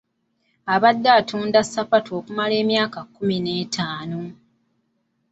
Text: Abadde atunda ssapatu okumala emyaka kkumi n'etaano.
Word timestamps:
Abadde 0.73 1.09
atunda 1.19 1.59
ssapatu 1.63 2.09
okumala 2.19 2.53
emyaka 2.63 2.99
kkumi 3.05 3.37
n'etaano. 3.41 4.21